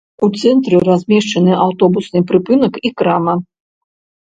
У 0.27 0.27
цэнтры 0.43 0.79
размешчаны 0.89 1.51
аўтобусны 1.67 2.19
прыпынак 2.33 2.73
і 2.87 2.95
крама. 3.03 3.39